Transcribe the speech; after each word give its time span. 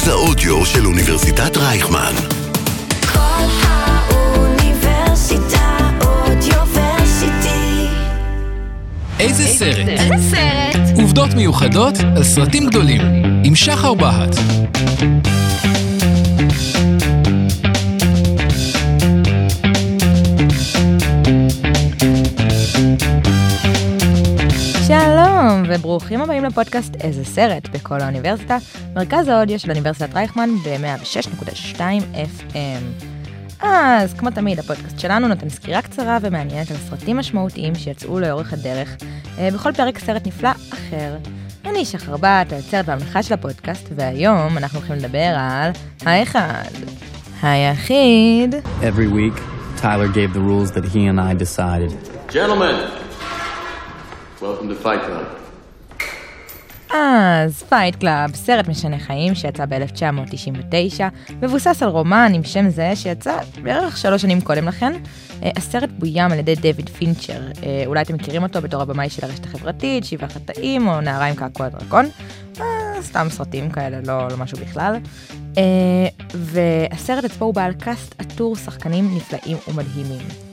מרכז 0.00 0.08
האודיו 0.08 0.66
של 0.66 0.86
אוניברסיטת 0.86 1.56
רייכמן. 1.56 2.12
כל 3.12 3.44
האוניברסיטה 3.62 4.78
אודיוורסיטי. 6.00 7.86
איזה 9.18 9.46
סרט? 9.46 9.88
איזה 9.88 10.14
סרט? 10.30 10.80
עובדות 10.96 11.34
מיוחדות 11.34 11.94
על 12.16 12.24
סרטים 12.24 12.66
גדולים, 12.66 13.00
עם 13.44 13.56
שחר 13.56 13.94
בהט. 13.94 14.36
שלום, 25.50 25.62
וברוכים 25.68 26.20
הבאים 26.20 26.44
לפודקאסט 26.44 26.94
איזה 27.00 27.24
סרט 27.24 27.68
בכל 27.68 28.00
האוניברסיטה, 28.00 28.56
מרכז 28.94 29.28
האודיו 29.28 29.58
של 29.58 29.70
אוניברסיטת 29.70 30.14
רייכמן 30.14 30.50
ב-106.2 30.64 31.80
FM. 32.14 33.04
אז 33.60 34.14
כמו 34.14 34.30
תמיד, 34.30 34.58
הפודקאסט 34.58 34.98
שלנו 35.00 35.28
נותן 35.28 35.48
סקירה 35.48 35.82
קצרה 35.82 36.18
ומעניינת 36.22 36.70
על 36.70 36.76
סרטים 36.76 37.16
משמעותיים 37.16 37.74
שיצאו 37.74 38.20
לאורך 38.20 38.52
הדרך, 38.52 38.96
אה, 39.38 39.48
בכל 39.54 39.72
פרק 39.72 39.98
סרט 39.98 40.26
נפלא 40.26 40.50
אחר. 40.50 41.16
אני 41.66 41.84
שחר 41.84 42.16
בת, 42.16 42.52
היוצרת 42.52 42.88
והמנחה 42.88 43.22
של 43.22 43.34
הפודקאסט, 43.34 43.88
והיום 43.96 44.58
אנחנו 44.58 44.78
הולכים 44.78 44.96
לדבר 44.96 45.34
על 45.36 45.70
האחד, 46.06 46.70
היחיד, 47.42 48.54
Every 48.82 49.08
week, 49.08 49.40
Tyler 49.76 50.08
gave 50.08 50.32
the 50.32 50.40
rules 50.40 50.70
that 50.72 50.84
he 50.84 51.06
and 51.06 51.20
I 51.20 51.34
decided. 51.34 51.92
Gentlemen, 52.32 52.90
welcome 54.40 54.68
to 54.68 54.76
Fight 54.76 55.02
Club. 55.02 55.39
אז 56.94 57.62
Fight 57.62 57.96
Club, 57.96 58.34
סרט 58.34 58.68
משנה 58.68 58.98
חיים 58.98 59.34
שיצא 59.34 59.64
ב-1999, 59.66 61.00
מבוסס 61.42 61.82
על 61.82 61.88
רומן 61.88 62.32
באותו 62.34 62.44
שם 62.44 62.68
זה 62.68 62.96
שיצא 62.96 63.38
בערך 63.62 63.96
שלוש 63.96 64.22
שנים 64.22 64.40
קודם 64.40 64.68
לכן. 64.68 64.92
אה, 65.42 65.50
הסרט 65.56 65.90
בוים 65.98 66.32
על 66.32 66.38
ידי 66.38 66.54
דויד 66.54 66.88
פינצ'ר, 66.88 67.40
אה, 67.62 67.82
אולי 67.86 68.02
אתם 68.02 68.14
מכירים 68.14 68.42
אותו 68.42 68.62
בתור 68.62 68.82
הבמאי 68.82 69.10
של 69.10 69.26
הרשת 69.26 69.44
החברתית, 69.44 70.04
שבעה 70.04 70.28
חטאים 70.28 70.88
או 70.88 71.00
נערה 71.00 71.26
עם 71.26 71.34
קעקוע 71.34 71.68
דרקון. 71.68 72.06
אה, 72.60 72.64
סתם 73.02 73.26
סרטים 73.30 73.70
כאלה, 73.70 74.00
לא, 74.00 74.28
לא 74.28 74.36
משהו 74.36 74.58
בכלל. 74.58 74.96
והסרט 76.34 77.24
עצמו 77.24 77.46
הוא 77.46 77.54
בעל 77.54 77.72
קאסט 77.72 78.14
עטור 78.18 78.56
שחקנים 78.56 79.16
נפלאים 79.16 79.56
ומדהימים. 79.68 80.49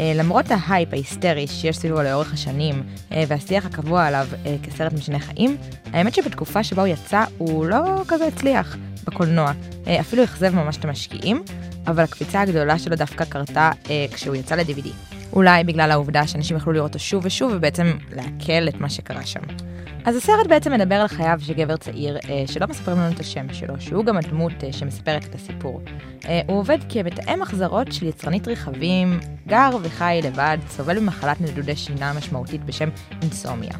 אה, 0.00 0.12
למרות 0.14 0.44
ההייפ 0.48 0.92
ההיסטרי 0.92 1.46
שיש 1.46 1.76
סביבו 1.76 2.02
לאורך 2.02 2.32
השנים 2.32 2.82
אה, 3.12 3.24
והשיח 3.28 3.66
הקבוע 3.66 4.06
עליו 4.06 4.26
אה, 4.46 4.56
כסרט 4.62 4.92
משנה 4.92 5.18
חיים, 5.18 5.56
האמת 5.92 6.14
שבתקופה 6.14 6.64
שבה 6.64 6.82
הוא 6.82 6.88
יצא 6.88 7.24
הוא 7.38 7.66
לא 7.66 8.02
כזה 8.08 8.26
הצליח 8.26 8.76
בקולנוע, 9.06 9.52
אפילו 10.00 10.24
אכזב 10.24 10.54
ממש 10.54 10.76
את 10.76 10.84
המשקיעים, 10.84 11.42
אבל 11.86 12.02
הקפיצה 12.02 12.40
הגדולה 12.40 12.78
שלו 12.78 12.96
דווקא 12.96 13.24
קרתה 13.24 13.70
כשהוא 14.12 14.36
יצא 14.36 14.54
ל-DVD. 14.54 14.88
אולי 15.32 15.64
בגלל 15.64 15.90
העובדה 15.90 16.26
שאנשים 16.26 16.56
יכלו 16.56 16.72
לראות 16.72 16.88
אותו 16.88 16.98
שוב 16.98 17.26
ושוב 17.26 17.52
ובעצם 17.54 17.92
לעכל 18.16 18.68
את 18.68 18.74
מה 18.80 18.90
שקרה 18.90 19.26
שם. 19.26 19.40
אז 20.04 20.16
הסרט 20.16 20.46
בעצם 20.46 20.72
מדבר 20.72 20.94
על 20.94 21.08
חייו 21.08 21.38
של 21.42 21.52
גבר 21.54 21.76
צעיר 21.76 22.16
אה, 22.16 22.44
שלא 22.46 22.66
מספרים 22.66 22.98
לנו 22.98 23.12
את 23.12 23.20
השם 23.20 23.52
שלו, 23.52 23.80
שהוא 23.80 24.04
גם 24.04 24.16
הדמות 24.16 24.52
אה, 24.64 24.72
שמספרת 24.72 25.24
את 25.24 25.34
הסיפור. 25.34 25.80
אה, 26.28 26.40
הוא 26.46 26.58
עובד 26.58 26.78
כמתאם 26.88 27.42
החזרות 27.42 27.92
של 27.92 28.06
יצרנית 28.06 28.48
רכבים, 28.48 29.20
גר 29.48 29.70
וחי 29.82 30.20
לבד, 30.24 30.58
סובל 30.68 30.98
ממחלת 30.98 31.40
נדודי 31.40 31.76
שינה 31.76 32.12
משמעותית 32.12 32.64
בשם 32.64 32.88
אינסומיה. 33.22 33.72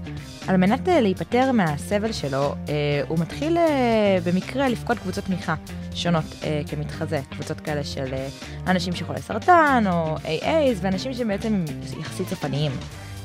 על 0.48 0.56
מנת 0.56 0.88
אה, 0.88 1.00
להיפטר 1.00 1.52
מהסבל 1.52 2.12
שלו, 2.12 2.54
אה, 2.68 3.02
הוא 3.08 3.18
מתחיל 3.18 3.58
אה, 3.58 4.18
במקרה 4.24 4.68
לפקוד 4.68 4.98
קבוצות 4.98 5.24
תמיכה 5.24 5.54
שונות 5.94 6.24
אה, 6.44 6.62
כמתחזה, 6.70 7.20
קבוצות 7.30 7.60
כאלה 7.60 7.84
של 7.84 8.14
אה, 8.14 8.28
אנשים 8.66 8.92
שחולי 8.92 9.22
סרטן 9.22 9.84
או 9.92 10.16
AAs 10.16 10.78
ואנשים 10.80 11.14
שבעצם 11.14 11.64
יחסית 12.00 12.28
סופניים. 12.28 12.72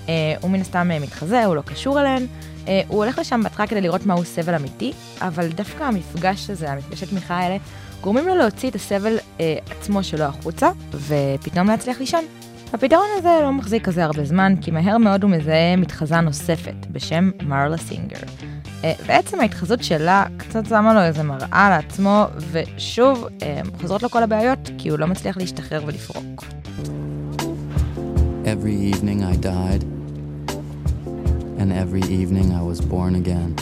אה, 0.09 0.13
הוא 0.41 0.51
מן 0.51 0.61
הסתם 0.61 0.91
אה, 0.91 0.99
מתחזה, 0.99 1.45
הוא 1.45 1.55
לא 1.55 1.61
קשור 1.61 1.99
אליהן. 1.99 2.25
אה, 2.67 2.81
הוא 2.87 3.03
הולך 3.03 3.19
לשם 3.19 3.43
בהתחלה 3.43 3.67
כדי 3.67 3.81
לראות 3.81 4.05
מהו 4.05 4.25
סבל 4.25 4.55
אמיתי, 4.55 4.93
אבל 5.21 5.47
דווקא 5.47 5.83
המפגש 5.83 6.49
הזה, 6.49 6.71
המפגשי 6.71 7.05
תמיכה 7.05 7.37
האלה, 7.37 7.57
גורמים 8.01 8.27
לו 8.27 8.35
להוציא 8.35 8.69
את 8.69 8.75
הסבל 8.75 9.17
אה, 9.39 9.57
עצמו 9.71 10.03
שלו 10.03 10.23
החוצה, 10.23 10.69
ופתאום 10.91 11.67
להצליח 11.67 11.99
לישון. 11.99 12.25
הפתרון 12.73 13.07
הזה 13.17 13.39
לא 13.41 13.51
מחזיק 13.51 13.85
כזה 13.85 14.03
הרבה 14.03 14.25
זמן, 14.25 14.53
כי 14.61 14.71
מהר 14.71 14.97
מאוד 14.97 15.23
הוא 15.23 15.31
מזהה 15.31 15.75
מתחזה 15.75 16.21
נוספת, 16.21 16.75
בשם 16.91 17.31
מרלה 17.43 17.77
סינגר. 17.77 18.19
אה, 18.83 18.93
בעצם 19.07 19.39
ההתחזות 19.39 19.83
שלה 19.83 20.25
קצת 20.37 20.65
שמה 20.65 20.93
לו 20.93 21.01
איזה 21.01 21.23
מראה 21.23 21.69
לעצמו, 21.69 22.25
ושוב, 22.51 23.27
אה, 23.43 23.61
חוזרות 23.81 24.03
לו 24.03 24.09
כל 24.09 24.23
הבעיות, 24.23 24.69
כי 24.77 24.89
הוא 24.89 24.99
לא 24.99 25.07
מצליח 25.07 25.37
להשתחרר 25.37 25.81
ולפרוק. 25.85 26.43
Every 28.45 28.93
evening 28.93 29.19
I 29.23 29.35
died, 29.45 29.96
and 31.69 31.77
every 31.77 32.01
evening 32.03 32.53
I 32.53 32.61
was 32.61 32.79
born 32.79 33.15
again, 33.15 33.53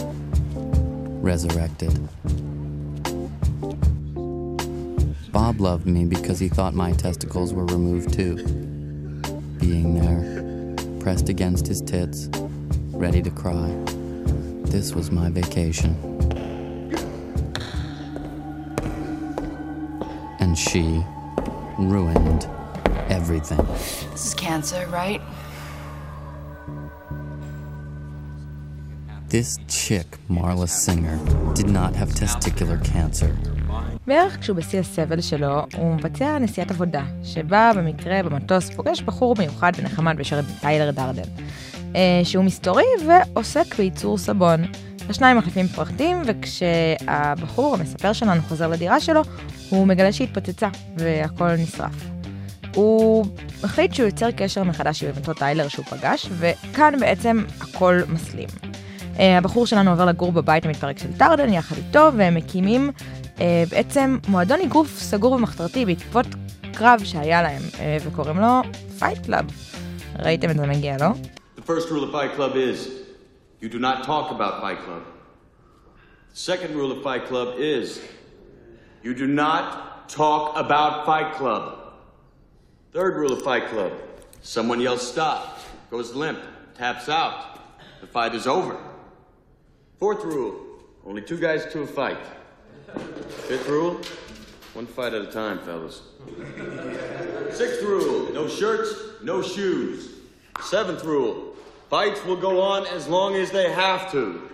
resurrected. 1.24 1.92
Bob 5.32 5.60
loved 5.60 5.88
me 5.88 6.06
because 6.06 6.38
he 6.38 6.48
thought 6.48 6.76
my 6.76 6.92
testicles 6.92 7.52
were 7.52 7.66
removed 7.66 8.14
too. 8.14 8.36
Being 9.60 10.00
there, 10.00 10.76
pressed 11.00 11.30
against 11.30 11.66
his 11.66 11.82
tits, 11.82 12.30
ready 12.92 13.24
to 13.24 13.32
cry. 13.32 13.76
This 14.66 14.94
was 14.94 15.10
my 15.10 15.32
vacation. 15.32 15.96
And 20.40 20.56
she 20.56 21.04
ruined 21.80 22.48
everything. 23.10 23.66
This 24.12 24.28
is 24.28 24.34
cancer, 24.36 24.86
right? 24.92 25.24
This 29.36 29.60
chick, 29.68 30.08
Marla 30.30 30.70
Singer, 30.84 31.18
did 31.58 31.70
not 31.80 31.92
have 32.00 32.12
testicular 32.24 32.80
cancer. 32.94 33.32
בערך 34.08 34.40
כשהוא 34.40 34.58
בשיא 34.58 34.80
הסבל 34.80 35.22
שלו, 35.22 35.66
הוא 35.78 35.96
מבצע 35.96 36.40
נסיעת 36.40 36.72
עבודה, 36.72 37.04
שבה 37.24 37.72
במקרה 37.76 38.24
במטוס 38.24 38.70
פוגש 38.70 39.02
בחור 39.02 39.36
מיוחד 39.40 39.72
ונחמד 39.78 40.18
בשם 40.18 40.40
טיילר 40.62 40.92
דרדן, 40.92 41.30
אה, 41.96 42.22
שהוא 42.24 42.46
מסתורי 42.46 42.84
ועוסק 43.08 43.76
בייצור 43.78 44.18
סבון. 44.18 44.64
השניים 45.10 45.38
מחליפים 45.38 45.68
פרחים, 45.68 46.22
וכשהבחור 46.26 47.76
המספר 47.76 48.14
שלנו 48.14 48.42
חוזר 48.42 48.68
לדירה 48.68 49.00
שלו, 49.00 49.22
הוא 49.70 49.88
מגלה 49.88 50.12
שהיא 50.12 50.28
התפוצצה, 50.28 50.68
והכל 50.98 51.56
נשרף. 51.56 52.06
הוא 52.76 53.26
החליט 53.64 53.94
שהוא 53.94 54.06
יוצר 54.06 54.32
קשר 54.32 54.64
מחדש 54.64 55.04
עם 55.04 55.12
אותו 55.18 55.34
טיילר 55.34 55.68
שהוא 55.68 55.86
פגש, 55.86 56.30
וכאן 56.40 57.00
בעצם 57.00 57.44
הכל 57.62 58.02
מסלים. 58.08 58.75
Uh, 59.16 59.22
הבחור 59.22 59.68
שלנו 59.68 59.92
עובר 59.92 60.06
לגור 60.06 60.32
בבית 60.32 60.66
המתפרק 60.66 60.98
של 60.98 61.18
דרדן 61.18 61.54
יחד 61.54 61.78
איתו, 61.78 62.10
והם 62.18 62.36
מקימים 62.36 62.92
uh, 63.36 63.40
בעצם 63.70 64.18
מועדון 64.28 64.62
אגרוף 64.62 65.00
סגור 65.00 65.32
ומחתרתי 65.32 65.86
בעקבות 65.86 66.26
קרב 66.74 67.02
שהיה 67.04 67.42
להם, 67.42 67.62
uh, 67.74 67.78
וקוראים 68.08 68.40
לו 68.40 68.62
Fight 69.00 69.26
Club. 69.26 69.46
ראיתם 70.20 70.50
את 70.50 70.56
זה 70.58 70.68
מגיע, 70.68 70.98
לא? 71.00 71.08
The 71.58 71.62
first 71.62 71.90
rule 71.90 72.04
of 72.04 72.12
Fight 72.12 72.36
Club 72.38 72.56
is 72.56 72.90
you 73.62 73.70
do 73.70 73.80
not 73.80 74.04
talk 74.04 74.32
about 74.32 74.62
Fight 74.62 74.80
Club. 74.86 75.04
The 76.34 76.40
second 76.52 76.76
rule 76.76 76.92
of 76.92 77.04
Fight 77.04 77.28
Club 77.30 77.50
is 77.60 78.00
you 79.04 79.14
do 79.14 79.28
not 79.28 79.66
talk 80.10 80.58
about 80.58 81.06
Fight 81.06 81.30
Club. 81.38 81.64
Third 82.94 83.14
rule 83.22 83.34
of 83.38 83.42
Fight 83.42 83.66
Club 83.74 83.92
someone 84.46 84.80
yells 84.80 85.06
stop, 85.14 85.42
goes 85.90 86.14
limp, 86.14 86.40
taps 86.78 87.10
out. 87.10 87.38
The 88.02 88.08
fight 88.08 88.36
is 88.36 88.46
over. 88.46 88.78
Fourth 90.00 90.24
rule 90.24 90.60
only 91.06 91.22
two 91.22 91.38
guys 91.38 91.66
to 91.72 91.82
a 91.82 91.88
fight. 91.88 92.18
Fifth 93.48 93.68
rule 93.68 94.02
one 94.74 94.86
fight 94.86 95.14
at 95.14 95.22
a 95.22 95.32
time, 95.32 95.60
fellas. 95.60 96.02
Sixth 97.52 97.82
rule 97.82 98.34
no 98.34 98.48
shirts, 98.48 98.94
no 99.24 99.42
shoes. 99.42 100.12
Seventh 100.62 101.04
rule 101.06 101.56
fights 101.90 102.24
will 102.26 102.36
go 102.36 102.62
on 102.62 102.86
as 102.88 103.08
long 103.08 103.36
as 103.36 103.52
they 103.52 103.72
have 103.72 104.12
to. 104.12 104.50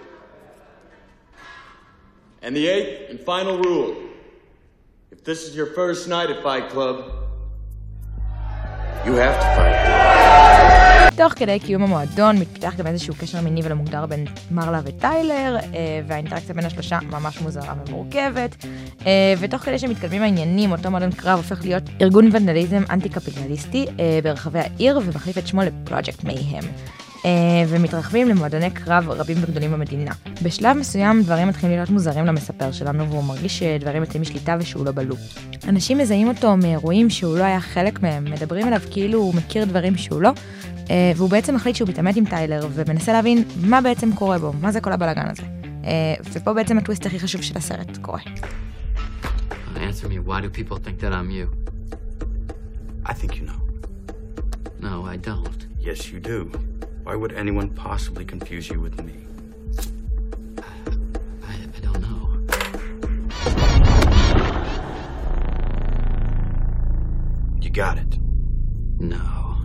And 2.44 2.56
the 2.56 2.68
eighth 2.68 3.10
and 3.10 3.20
final 3.20 3.58
rule 3.58 3.96
if 5.12 5.24
this 5.24 5.44
is 5.44 5.56
your 5.56 5.68
first 5.68 6.08
night 6.08 6.30
at 6.30 6.42
Fight 6.42 6.70
Club, 6.70 7.14
you 9.06 9.14
have 9.14 9.36
to 9.36 9.46
fight. 9.56 10.61
תוך 11.16 11.34
כדי 11.34 11.60
קיום 11.60 11.84
המועדון 11.84 12.38
מתפתח 12.38 12.75
גם 12.78 12.88
איזשהו 12.88 13.13
קשר 13.19 13.42
מיני 13.42 13.62
ולא 13.63 13.75
מוגדר 13.75 14.06
בין 14.06 14.25
מרלה 14.52 14.81
וטיילר, 14.84 15.58
אה, 15.74 16.02
והאינטראקציה 16.08 16.56
בין 16.56 16.66
השלושה 16.66 17.00
ממש 17.10 17.42
מוזרה 17.42 17.74
ומורכבת, 17.88 18.66
אה, 19.06 19.34
ותוך 19.40 19.62
כדי 19.62 19.80
שמתקדמים 19.80 20.22
העניינים, 20.22 20.72
אותו 20.72 20.92
מועדון 20.92 21.12
קרב 21.12 21.38
הופך 21.38 21.63
להיות 21.63 21.84
ארגון 22.02 22.30
ונדליזם 22.31 22.84
אנטי-קפיטליסטי 22.90 23.86
אה, 24.00 24.19
ברחבי 24.24 24.60
העיר, 24.60 25.00
ומחליף 25.04 25.38
את 25.38 25.48
שמו 25.48 25.62
לפרויקט 25.62 26.24
מייהם. 26.24 26.63
ומתרחבים 27.68 28.30
למועדוני 28.30 28.69
קרב 28.69 29.10
רבים 29.10 29.38
וגדולים 29.42 29.72
במדינה. 29.72 30.12
בשלב 30.44 30.78
מסוים 30.78 31.24
דברים 31.24 31.48
מתחילים 31.48 31.75
להיות 31.75 31.90
מוזרים 31.90 32.25
למספר 32.25 32.72
שלנו, 32.72 33.10
והוא 33.10 33.24
מרגיש 33.24 33.60
שדברים 33.60 34.04
יוצאים 34.04 34.22
משליטה 34.22 34.56
ושהוא 34.60 34.86
לא 34.86 34.92
בלופ. 34.92 35.19
אנשים 35.68 35.98
מזהים 35.98 36.28
אותו 36.28 36.57
מאירועים 36.57 37.10
שהוא 37.10 37.38
לא 37.38 37.44
היה 37.44 37.60
חלק 37.60 38.02
מהם, 38.02 38.25
מדברים 38.25 38.68
אליו 38.68 38.81
כאילו 38.92 39.19
הוא 39.19 39.36
מכיר 39.36 39.66
דברים 39.66 39.98
שהוא 39.98 40.22
לא, 40.22 40.31
והוא 41.16 41.30
בעצם 41.30 41.56
מחליט 41.56 41.76
שהוא 41.76 41.90
מתעמת 41.90 42.16
עם 42.16 42.26
טיילר 42.26 42.68
ומנסה 42.74 43.14
להבין 43.14 43.44
מה 43.64 43.82
בעצם 43.82 44.16
קורה 44.16 44.40
בו, 44.40 44.54
מה 44.62 44.72
זה 44.72 44.82
כל 44.82 44.92
הבלאגן 44.92 45.28
הזה. 45.30 45.44
ופה 46.34 46.54
בעצם 46.54 46.78
הטוויסט 46.78 47.06
הכי 47.06 47.20
חשוב 47.20 47.42
של 47.42 47.58
הסרט 47.58 47.98
קורה. 47.98 48.20
Answer 49.76 50.08
me, 50.08 50.20
why 50.30 50.40
do 50.42 50.50
people 50.50 50.78
think 50.78 51.00
that 51.00 51.12
I'm 51.12 51.30
you? 51.32 51.48
I 53.06 53.14
think 53.14 53.32
you 53.38 53.46
know. 53.50 53.62
No, 54.80 55.06
I 55.14 55.18
don't. 55.30 55.62
Yes, 55.80 56.00
you 56.12 56.20
do. 56.20 56.52
Why 57.06 57.16
would 57.16 57.34
anyone 57.34 57.70
possibly 57.88 58.26
confuse 58.26 58.70
you 58.70 58.80
with 58.80 58.98
me? 59.08 59.20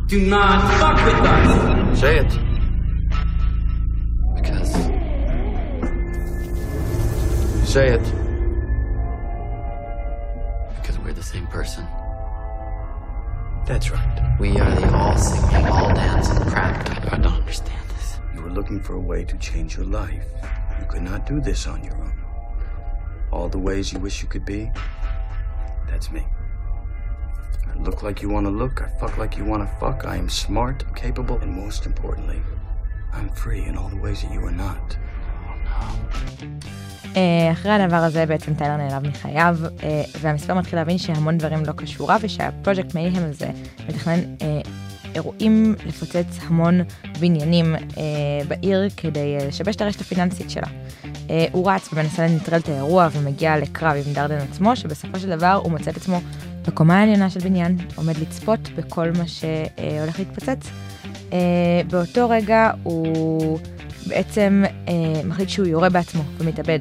Do 0.06 0.24
not 0.24 0.62
fuck 0.78 1.04
with 1.04 1.14
us! 1.16 1.98
Say 2.00 2.18
it. 2.18 2.32
Because 4.36 4.72
Say 7.68 7.88
it. 7.88 8.02
because 10.76 10.98
we're 11.00 11.12
the 11.12 11.22
same 11.22 11.46
person. 11.48 11.84
That's 13.66 13.90
right. 13.90 14.36
We 14.38 14.50
are 14.60 14.74
the 14.76 14.94
all 14.94 15.18
singing, 15.18 15.66
all 15.66 15.92
dancing 15.92 16.38
crap. 16.50 17.12
I 17.12 17.16
don't 17.18 17.26
understand 17.34 17.82
this. 17.90 18.20
You 18.32 18.42
were 18.42 18.50
looking 18.50 18.80
for 18.80 18.94
a 18.94 19.00
way 19.00 19.24
to 19.24 19.36
change 19.38 19.76
your 19.76 19.86
life. 19.86 20.24
You 20.78 20.86
could 20.88 21.02
not 21.02 21.26
do 21.26 21.40
this 21.40 21.66
on 21.66 21.82
your 21.82 21.96
own. 21.96 22.14
All 23.32 23.48
the 23.48 23.58
ways 23.58 23.92
you 23.92 23.98
wish 23.98 24.22
you 24.22 24.28
could 24.28 24.44
be, 24.44 24.70
that's 25.88 26.12
me. 26.12 26.24
I 27.72 27.74
look 27.86 28.02
like 28.02 28.22
you 28.22 28.28
want 28.28 28.46
to 28.46 28.54
look. 28.62 28.82
I 28.86 28.88
fuck 29.00 29.14
like 29.18 29.36
you 29.38 29.44
want 29.44 29.62
to 29.64 29.70
fuck. 29.80 29.98
I 30.12 30.16
am 30.16 30.28
smart, 30.28 30.78
capable, 31.02 31.36
and 31.42 31.50
most 31.64 31.86
importantly, 31.90 32.40
I'm 33.16 33.28
free 33.42 33.62
in 33.68 33.76
all 33.78 33.90
the 33.94 34.00
ways 34.06 34.18
that 34.22 34.32
you 34.32 34.42
are 34.48 34.56
not. 34.66 34.96
אה, 37.16 37.52
אחרי 37.52 37.72
הדבר 37.72 37.96
הזה 37.96 38.26
בעצם 38.26 38.54
טיילר 38.54 38.76
נעלב 38.76 39.08
מחייו, 39.08 39.56
אה, 39.82 40.02
והמספר 40.20 40.54
מתחיל 40.54 40.78
להבין 40.78 40.98
שהמון 40.98 41.38
דברים 41.38 41.64
לא 41.66 41.72
קשורה, 41.72 42.16
ושהפרויקט 42.20 42.94
מייהם 42.94 43.30
הזה 43.30 43.50
מתכנן 43.88 44.18
אה, 44.42 44.60
אירועים 45.14 45.74
לפוצץ 45.86 46.38
המון 46.46 46.80
בניינים 47.20 47.74
בעיר 48.48 48.88
כדי 48.96 49.36
לשבש 49.48 49.76
את 49.76 49.80
הרשת 49.80 50.00
הפיננסית 50.00 50.50
שלה. 50.50 50.66
הוא 51.52 51.70
רץ 51.70 51.88
ומנסה 51.92 52.26
לנטרל 52.26 52.58
את 52.58 52.68
האירוע 52.68 53.08
ומגיע 53.12 53.58
לקרב 53.58 53.96
עם 54.06 54.12
דרדן 54.12 54.38
עצמו, 54.38 54.76
שבסופו 54.76 55.18
של 55.18 55.36
דבר 55.36 55.60
הוא 55.62 55.72
מוצא 55.72 55.90
את 55.90 55.96
עצמו 55.96 56.20
בקומה 56.66 57.00
העליונה 57.00 57.30
של 57.30 57.40
בניין, 57.40 57.76
עומד 57.94 58.18
לצפות 58.18 58.60
בכל 58.76 59.10
מה 59.18 59.24
שהולך 59.26 60.18
להתפוצץ. 60.18 60.70
אה, 61.32 61.38
באותו 61.90 62.28
רגע 62.28 62.70
הוא 62.82 63.58
בעצם 64.06 64.64
אה, 64.88 64.94
מחליט 65.24 65.48
שהוא 65.48 65.66
יורה 65.66 65.88
בעצמו 65.88 66.22
ומתאבד. 66.38 66.80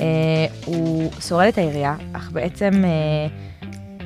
אה, 0.00 0.06
הוא 0.64 1.10
שורד 1.20 1.46
את 1.46 1.58
העירייה, 1.58 1.96
אך 2.12 2.30
בעצם 2.32 2.70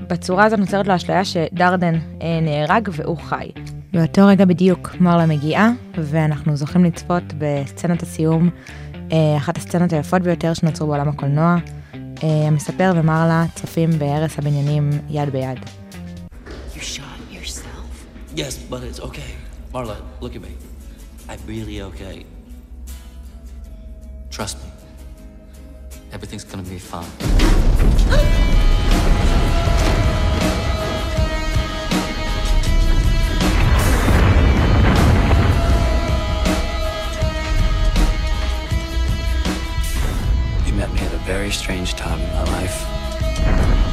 בצורה 0.09 0.45
הזאת 0.45 0.59
נוצרת 0.59 0.87
לו 0.87 0.97
אשליה 0.97 1.25
שדרדן 1.25 1.95
נהרג 2.43 2.89
והוא 2.93 3.19
חי. 3.19 3.51
באותו 3.93 4.27
רגע 4.27 4.45
בדיוק 4.45 4.97
מרלה 5.01 5.27
מגיעה, 5.27 5.71
ואנחנו 5.95 6.57
זוכים 6.57 6.85
לצפות 6.85 7.23
בסצנת 7.39 8.03
הסיום, 8.03 8.51
אחת 9.37 9.57
הסצנות 9.57 9.93
היפות 9.93 10.23
ביותר 10.23 10.55
שנוצרו 10.55 10.87
בעולם 10.87 11.09
הקולנוע. 11.09 11.57
אה, 12.23 12.47
המספר 12.47 12.93
ומרלה 12.97 13.45
צופים 13.55 13.91
בהרס 13.99 14.39
הבניינים 14.39 14.91
יד 15.11 15.31
ביד. 15.31 15.59
You 16.75 16.81
shot 16.81 17.35
yourself? 17.35 18.37
Yes, 18.37 18.55
but 18.71 18.83
it's 18.83 19.01
okay. 19.01 19.33
Marla, 19.75 19.97
look 20.21 20.35
at 20.37 20.43
me. 20.43 20.53
I'm 21.29 21.41
really 21.47 21.83
okay. 21.83 22.25
Trust 24.31 24.57
me. 24.63 24.71
Everything's 26.13 26.45
gonna 26.45 26.63
be 26.63 26.79
fine. 26.93 28.58
Very 41.49 41.57
strange 41.57 41.95
time 41.95 42.21
in 42.21 42.33
my 42.35 42.45
life. 42.45 43.88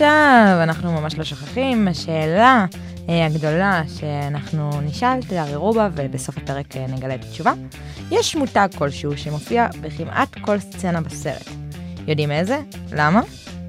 ועכשיו 0.00 0.58
אנחנו 0.62 0.92
ממש 0.92 1.18
לא 1.18 1.24
שוכחים, 1.24 1.88
השאלה 1.88 2.66
אה, 3.08 3.26
הגדולה 3.26 3.82
שאנחנו 3.98 4.80
נשאל, 4.80 5.22
תערערו 5.22 5.72
בה 5.72 5.88
ובסוף 5.94 6.38
הפרק 6.38 6.76
אה, 6.76 6.86
נגלה 6.88 7.14
את 7.14 7.24
התשובה. 7.24 7.52
יש 8.10 8.36
מותג 8.36 8.68
כלשהו 8.78 9.18
שמופיע 9.18 9.66
בכמעט 9.80 10.38
כל 10.40 10.58
סצנה 10.58 11.00
בסרט. 11.00 11.48
יודעים 12.08 12.30
איזה? 12.30 12.60
למה? 12.92 13.20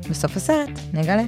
בסוף 0.09 0.37
הסרט 0.37 0.79
נגלה. 0.93 1.23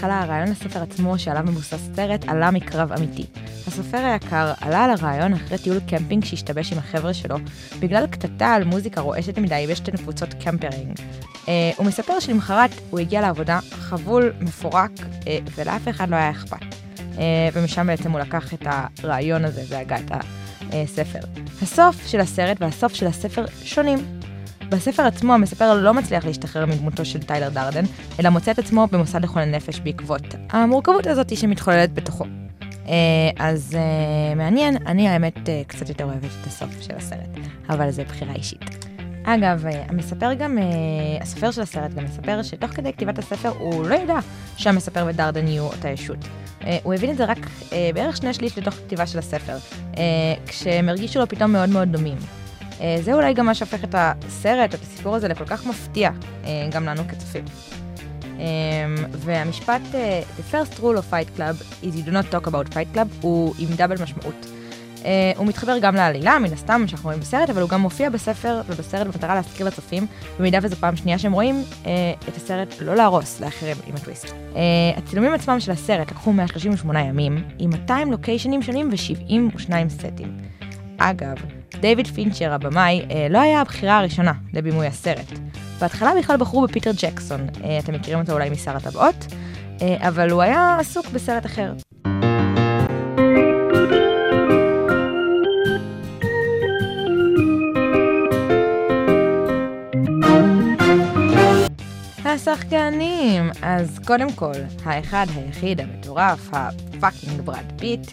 אז 0.00 0.04
בתור 0.04 0.18
התחלה 0.18 0.34
הרעיון 0.34 0.50
לספר 0.50 0.82
עצמו 0.82 1.18
שעליו 1.18 1.42
מבוסס 1.46 1.88
סרט 1.96 2.28
עלה 2.28 2.50
מקרב 2.50 2.92
אמיתי. 2.92 3.26
הסופר 3.66 3.98
היקר 3.98 4.52
עלה 4.60 4.84
על 4.84 4.90
הרעיון 4.90 5.32
אחרי 5.32 5.58
טיול 5.58 5.80
קמפינג 5.80 6.24
שהשתבש 6.24 6.72
עם 6.72 6.78
החבר'ה 6.78 7.14
שלו 7.14 7.36
בגלל 7.80 8.06
קטטה 8.06 8.54
על 8.54 8.64
מוזיקה 8.64 9.00
רועשת 9.00 9.38
מדי 9.38 9.66
בשטח 9.70 9.90
קמפינג. 9.92 10.98
אה, 11.48 11.70
הוא 11.76 11.86
מספר 11.86 12.20
שלמחרת 12.20 12.70
הוא 12.90 13.00
הגיע 13.00 13.20
לעבודה 13.20 13.58
חבול, 13.70 14.32
מפורק 14.40 14.90
אה, 15.26 15.38
ולאף 15.56 15.88
אחד 15.88 16.10
לא 16.10 16.16
היה 16.16 16.30
אכפת. 16.30 16.74
אה, 17.18 17.48
ומשם 17.52 17.86
בעצם 17.86 18.10
הוא 18.10 18.20
לקח 18.20 18.54
את 18.54 18.66
הרעיון 19.02 19.44
הזה 19.44 19.62
והגה 19.68 19.96
את 19.96 20.12
הספר. 20.72 21.20
הסוף 21.62 22.06
של 22.06 22.20
הסרט 22.20 22.56
והסוף 22.60 22.94
של 22.94 23.06
הספר 23.06 23.44
שונים. 23.64 24.19
בספר 24.70 25.02
עצמו 25.02 25.34
המספר 25.34 25.74
לא 25.74 25.94
מצליח 25.94 26.24
להשתחרר 26.24 26.66
מדמותו 26.66 27.04
של 27.04 27.22
טיילר 27.22 27.48
דרדן, 27.48 27.84
אלא 28.20 28.30
מוצא 28.30 28.50
את 28.50 28.58
עצמו 28.58 28.86
במוסד 28.92 29.22
לחולי 29.22 29.46
נפש 29.46 29.80
בעקבות 29.80 30.22
המורכבות 30.50 31.06
הזאת 31.06 31.36
שמתחוללת 31.36 31.94
בתוכו. 31.94 32.24
אה, 32.90 32.94
אז 33.38 33.76
אה, 33.78 34.34
מעניין, 34.34 34.76
אני 34.86 35.08
האמת 35.08 35.48
אה, 35.48 35.62
קצת 35.66 35.88
יותר 35.88 36.04
אוהבת 36.04 36.30
את 36.40 36.46
הסוף 36.46 36.70
של 36.80 36.96
הסרט, 36.96 37.38
אבל 37.68 37.90
זה 37.90 38.04
בחירה 38.04 38.34
אישית. 38.34 38.86
אגב, 39.24 39.64
המספר 39.88 40.34
גם, 40.34 40.58
הסופר 41.20 41.50
של 41.50 41.62
הסרט 41.62 41.94
גם 41.94 42.04
מספר 42.04 42.42
שתוך 42.42 42.70
כדי 42.70 42.92
כתיבת 42.92 43.18
הספר 43.18 43.48
הוא 43.48 43.86
לא 43.86 43.94
ידע 43.94 44.18
שהמספר 44.56 45.04
ודרדן 45.08 45.46
יהיו 45.46 45.64
אותה 45.64 45.88
ישות. 45.88 46.18
הוא 46.82 46.94
הבין 46.94 47.10
את 47.10 47.16
זה 47.16 47.24
רק 47.24 47.38
בערך 47.94 48.16
שני 48.16 48.34
שליש 48.34 48.58
לתוך 48.58 48.74
כתיבה 48.74 49.06
של 49.06 49.18
הספר, 49.18 49.56
כשהם 50.46 50.88
הרגישו 50.88 51.18
לו 51.18 51.28
פתאום 51.28 51.52
מאוד 51.52 51.68
מאוד 51.68 51.88
דומים. 51.92 52.39
אה, 52.80 52.96
זה 53.02 53.14
אולי 53.14 53.34
גם 53.34 53.46
מה 53.46 53.54
שהופך 53.54 53.84
את 53.84 53.94
הסרט, 53.98 54.74
את 54.74 54.82
הסיפור 54.82 55.16
הזה, 55.16 55.28
לכל 55.28 55.46
כך 55.46 55.66
מפתיע, 55.66 56.10
אה, 56.44 56.68
גם 56.70 56.84
לנו 56.84 57.02
כצופים. 57.08 57.44
אה, 58.40 58.46
והמשפט 59.12 59.80
The 60.38 60.54
first 60.54 60.80
rule 60.80 60.98
of 60.98 61.12
fight 61.12 61.38
club 61.38 61.84
is 61.84 61.96
you 61.96 62.08
do 62.08 62.12
not 62.12 62.34
talk 62.34 62.46
about 62.46 62.74
fight 62.74 62.96
club 62.96 63.08
הוא 63.20 63.54
עם 63.58 63.68
דאבל 63.76 64.02
משמעות. 64.02 64.46
אה, 65.04 65.32
הוא 65.36 65.46
מתחבר 65.46 65.78
גם 65.78 65.94
לעלילה, 65.94 66.38
מן 66.38 66.52
הסתם, 66.52 66.84
שאנחנו 66.86 67.06
רואים 67.08 67.20
בסרט, 67.20 67.50
אבל 67.50 67.62
הוא 67.62 67.70
גם 67.70 67.80
מופיע 67.80 68.10
בספר 68.10 68.60
ובסרט 68.68 69.06
במטרה 69.06 69.34
להזכיר 69.34 69.66
לצופים, 69.66 70.06
במידה 70.38 70.58
וזו 70.62 70.76
פעם 70.76 70.96
שנייה 70.96 71.18
שהם 71.18 71.32
רואים, 71.32 71.62
אה, 71.86 72.12
את 72.28 72.36
הסרט 72.36 72.74
לא 72.80 72.94
להרוס 72.94 73.40
לאחרים 73.40 73.76
עם 73.86 73.94
הטוויסט. 73.94 74.26
אה, 74.56 74.60
הצילומים 74.96 75.34
עצמם 75.34 75.60
של 75.60 75.72
הסרט 75.72 76.10
לקחו 76.10 76.32
138 76.32 77.00
ימים, 77.00 77.44
עם 77.58 77.70
200 77.70 78.10
לוקיישנים 78.10 78.62
שונים 78.62 78.90
ו-72 78.92 79.88
סטים. 79.88 80.36
אגב, 80.98 81.36
דיוויד 81.80 82.06
פינצ'ר, 82.06 82.52
הבמאי, 82.52 83.02
אה, 83.10 83.26
לא 83.30 83.38
היה 83.38 83.60
הבחירה 83.60 83.98
הראשונה 83.98 84.32
לבימוי 84.52 84.86
הסרט. 84.86 85.26
בהתחלה 85.80 86.12
בכלל 86.18 86.36
בחרו 86.36 86.62
בפיטר 86.62 86.90
ג'קסון, 87.02 87.40
אה, 87.64 87.78
אתם 87.78 87.92
מכירים 87.92 88.20
אותו 88.20 88.32
אולי 88.32 88.50
משר 88.50 88.76
הטבעות, 88.76 89.26
אה, 89.82 90.08
אבל 90.08 90.30
הוא 90.30 90.42
היה 90.42 90.76
עסוק 90.80 91.06
בסרט 91.06 91.46
אחר. 91.46 91.72
השחקנים, 102.24 103.50
אז 103.62 103.98
קודם 104.06 104.32
כל, 104.32 104.52
האחד 104.84 105.26
היחיד 105.34 105.80
המטורף, 105.80 106.48
ה 106.52 106.63
fucking 106.63 107.40
ברד 107.40 107.72
פיט, 107.78 108.10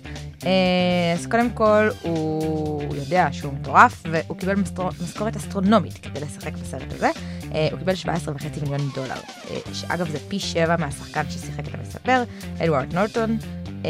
אז 1.14 1.28
קודם 1.28 1.50
כל 1.50 1.90
הוא 2.02 2.96
ידוע 2.96 3.28
שהוא 3.32 3.54
מטורף 3.54 4.04
והוא 4.12 4.38
קיבל 4.38 4.56
משכורת 5.04 5.36
אסטרונומית 5.36 5.98
כדי 5.98 6.20
לשחק 6.22 6.54
בסרט 6.54 6.94
הזה. 6.94 7.10
אה, 7.54 7.68
הוא 7.72 7.80
קיבל 7.80 7.94
17.5 7.94 8.64
מיליון 8.64 8.90
דולר, 8.96 9.16
אה, 9.52 9.74
שאגב 9.74 10.10
זה 10.10 10.18
פי 10.28 10.40
שבע 10.40 10.76
מהשחקן 10.80 11.24
ששיחק 11.30 11.68
את 11.68 11.74
המספר, 11.74 12.24
אדוארד 12.60 12.94
נורטון, 12.94 13.38
אה, 13.86 13.90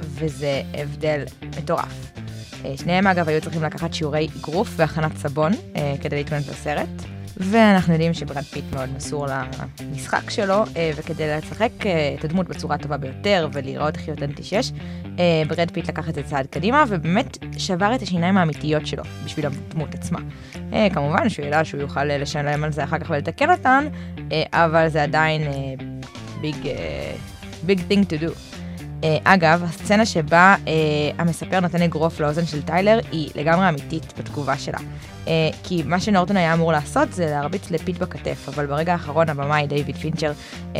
וזה 0.00 0.62
הבדל 0.74 1.24
מטורף. 1.58 2.12
אה, 2.64 2.76
שניהם 2.76 3.06
אגב 3.06 3.28
היו 3.28 3.40
צריכים 3.40 3.62
לקחת 3.62 3.94
שיעורי 3.94 4.28
אגרוף 4.40 4.68
והכנת 4.76 5.16
סבון 5.16 5.52
אה, 5.76 5.94
כדי 6.00 6.16
להתכונן 6.16 6.40
לסרט. 6.50 7.13
ואנחנו 7.36 7.92
יודעים 7.92 8.14
שברד 8.14 8.42
פיט 8.42 8.64
מאוד 8.74 8.88
מסור 8.96 9.26
למשחק 9.26 10.30
שלו, 10.30 10.64
אה, 10.76 10.90
וכדי 10.96 11.36
לשחק 11.36 11.70
אה, 11.86 12.14
את 12.18 12.24
הדמות 12.24 12.48
בצורה 12.48 12.74
הטובה 12.74 12.96
ביותר 12.96 13.48
ולהיראות 13.52 13.96
הכי 13.96 14.10
אותנטי 14.10 14.42
שיש, 14.42 14.72
אה, 15.18 15.42
ברד 15.48 15.70
פיט 15.70 15.88
לקח 15.88 16.08
את 16.08 16.14
זה 16.14 16.22
צעד 16.22 16.46
קדימה, 16.46 16.84
ובאמת 16.88 17.38
שבר 17.58 17.94
את 17.94 18.02
השיניים 18.02 18.36
האמיתיות 18.36 18.86
שלו 18.86 19.02
בשביל 19.24 19.46
הדמות 19.46 19.94
עצמה. 19.94 20.18
כמובן 20.94 21.28
שהוא 21.28 21.46
ידע 21.46 21.64
שהוא 21.64 21.80
יוכל 21.80 22.04
לשלם 22.04 22.64
על 22.64 22.72
זה 22.72 22.84
אחר 22.84 22.98
כך 22.98 23.10
ולתקן 23.10 23.50
אותן, 23.50 23.84
אבל 24.52 24.88
זה 24.88 25.02
עדיין 25.02 25.42
big 26.40 26.56
big 27.66 27.80
thing 27.90 28.04
to 28.04 28.22
do. 28.22 28.53
Uh, 29.04 29.06
אגב, 29.24 29.62
הסצנה 29.64 30.06
שבה 30.06 30.56
uh, 30.64 30.68
המספר 31.18 31.60
נותן 31.60 31.82
אגרוף 31.82 32.20
לאוזן 32.20 32.46
של 32.46 32.62
טיילר 32.62 33.00
היא 33.12 33.30
לגמרי 33.34 33.68
אמיתית 33.68 34.12
בתגובה 34.18 34.58
שלה. 34.58 34.78
Uh, 35.24 35.28
כי 35.62 35.82
מה 35.86 36.00
שנורטון 36.00 36.36
היה 36.36 36.54
אמור 36.54 36.72
לעשות 36.72 37.12
זה 37.12 37.26
להרביץ 37.26 37.70
לפיט 37.70 37.98
בכתף, 37.98 38.48
אבל 38.48 38.66
ברגע 38.66 38.92
האחרון 38.92 39.28
הבמאי 39.28 39.66
דיוויד 39.66 39.96
פינצ'ר 39.96 40.32
uh, 40.72 40.76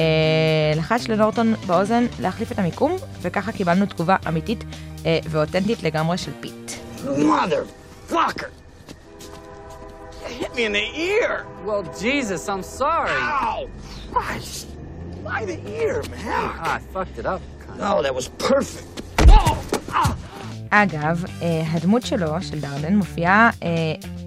לחש 0.76 1.09
לנורטון 1.09 1.54
באוזן 1.66 2.07
להחליף 2.21 2.52
את 2.52 2.59
המיקום, 2.59 2.97
וככה 3.23 3.52
קיבלנו 3.52 3.87
תגובה 3.87 4.16
אמיתית 4.28 4.61
uh, 4.62 5.04
ואותנטית 5.31 5.83
לגמרי 5.83 6.19
של 6.19 6.33
פיט. 6.40 6.73
Motherfucker! 7.04 8.49
You 10.23 10.40
hit 10.40 10.54
me 10.54 10.64
in 10.64 10.73
the 10.73 10.88
ear! 10.97 11.45
Well, 11.66 11.83
Jesus, 12.00 12.49
I'm 12.49 12.62
sorry. 12.62 13.11
Ow! 13.11 13.69
Christ! 14.12 14.66
Why 15.23 15.45
the 15.45 15.59
ear, 15.81 16.02
man? 16.11 16.23
Ah, 16.26 16.75
I 16.76 16.78
fucked 16.95 17.19
it 17.19 17.26
up. 17.26 17.40
Oh! 19.26 19.54
אגב, 20.83 21.25
אה, 21.42 21.62
הדמות 21.73 22.06
שלו, 22.06 22.42
של 22.42 22.61
דרדן, 22.61 22.97
מופיעה 22.97 23.50
אה, 23.62 23.68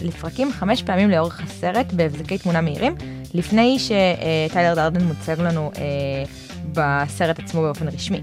לפרקים 0.01 0.51
חמש 0.51 0.83
פעמים 0.83 1.09
לאורך 1.09 1.41
הסרט 1.43 1.93
בהבזקי 1.93 2.37
תמונה 2.37 2.61
מהירים, 2.61 2.95
לפני 3.33 3.77
שטיילר 3.79 4.75
דרדן 4.75 5.03
מוצג 5.03 5.41
לנו 5.41 5.71
אה, 5.77 5.83
בסרט 6.73 7.39
עצמו 7.39 7.61
באופן 7.61 7.87
רשמי. 7.87 8.21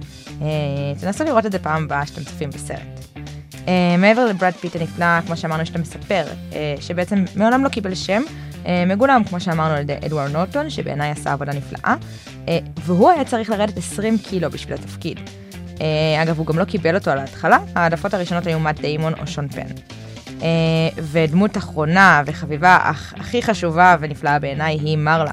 תנסו 1.01 1.25
לראות 1.25 1.47
את 1.47 1.53
זה 1.53 1.59
פעם 1.59 1.85
הבאה 1.85 2.07
שאתם 2.07 2.25
צופים 2.25 2.51
בסרט. 2.51 3.17
מעבר 3.99 4.27
לברד 4.27 4.53
פיט 4.53 4.77
הנפלא, 4.77 5.21
כמו 5.27 5.37
שאמרנו, 5.37 5.67
שהמספר, 5.67 6.25
שבעצם 6.81 7.25
מעולם 7.37 7.65
לא 7.65 7.69
קיבל 7.69 7.95
שם, 7.95 8.23
מגולם, 8.87 9.25
כמו 9.25 9.41
שאמרנו, 9.41 9.75
על 9.75 9.81
ידי 9.81 9.97
אדוארד 10.07 10.31
נורטון, 10.31 10.71
שבעיניי 10.71 11.11
עשה 11.11 11.33
עבודה 11.33 11.53
נפלאה, 11.53 11.95
אה, 12.49 12.59
והוא 12.85 13.11
היה 13.11 13.25
צריך 13.25 13.51
לרדת 13.51 13.79
20 13.79 14.19
קילו 14.19 14.51
בשביל 14.51 14.75
התפקיד. 14.75 15.21
אה, 15.81 16.23
אגב, 16.23 16.39
הוא 16.39 16.47
גם 16.47 16.59
לא 16.59 16.65
קיבל 16.65 16.95
אותו 16.95 17.11
על 17.11 17.19
ההתחלה, 17.19 17.59
העדפות 17.75 18.15
הראשונות 18.15 18.47
היו 18.47 18.59
מאט 18.59 18.81
דיימון 18.81 19.13
או 19.21 19.27
שון 19.27 19.49
פן. 19.49 19.67
אה, 20.43 20.49
ודמות 20.99 21.57
אחרונה 21.57 22.23
וחביבה 22.27 22.79
אך 22.83 23.15
הכי 23.17 23.43
חשובה 23.43 23.97
ונפלאה 24.01 24.39
בעיניי 24.39 24.75
היא 24.75 24.99
מרלה. 24.99 25.31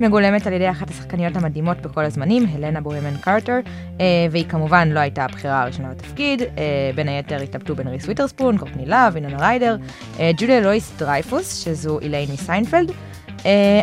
מגולמת 0.00 0.46
על 0.46 0.52
ידי 0.52 0.70
אחת 0.70 0.90
השחקניות 0.90 1.36
המדהימות 1.36 1.80
בכל 1.80 2.04
הזמנים, 2.04 2.46
הלנה 2.54 2.80
בונהם 2.80 3.16
קרטר, 3.16 3.58
אה, 4.00 4.06
והיא 4.30 4.44
כמובן 4.48 4.88
לא 4.88 5.00
הייתה 5.00 5.24
הבחירה 5.24 5.62
הראשונה 5.62 5.90
לתפקיד, 5.90 6.42
אה, 6.42 6.90
בין 6.94 7.08
היתר 7.08 7.42
התלבטו 7.42 7.74
בין 7.74 7.88
ריס 7.88 8.04
ווית'רספון, 8.04 8.58
קורטני 8.58 8.86
לאב, 8.86 9.16
ווינונה 9.16 9.38
ריידר, 9.38 9.76
אה, 10.20 10.30
ג'וליה 10.36 10.60
לואיס 10.60 10.92
דרייפוס, 10.98 11.64
שזו 11.64 12.00
איליין 12.00 12.28
מסיינפלד, 12.32 12.90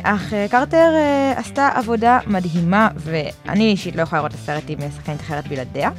אך 0.03 0.33
קרטר 0.51 0.93
עשתה 1.35 1.69
עבודה 1.75 2.19
מדהימה, 2.27 2.87
ואני 2.95 3.63
אישית 3.63 3.95
לא 3.95 4.01
יכולה 4.01 4.21
לראות 4.21 4.31
את 4.31 4.37
הסרט 4.37 4.63
עם 4.67 4.77
שחקנית 4.95 5.21
אחרת 5.21 5.47
בלעדיה. 5.47 5.89